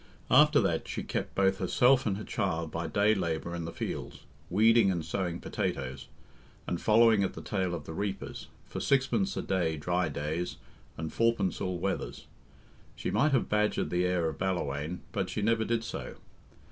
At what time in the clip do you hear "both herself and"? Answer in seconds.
1.35-2.17